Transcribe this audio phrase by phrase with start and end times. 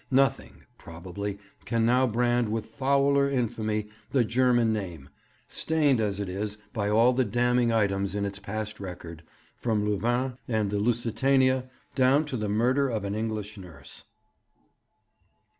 [0.09, 5.09] Nothing, probably, can now brand with fouler infamy the German name,
[5.47, 9.21] stained as it is by all the damning items in its past record,
[9.55, 14.05] from Louvain and the Lusitania down to the murder of an English nurse.'